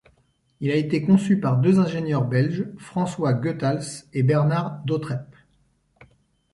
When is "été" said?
0.77-1.03